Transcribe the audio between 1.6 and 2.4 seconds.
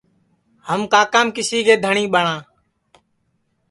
کے دھٹؔی ٻٹؔا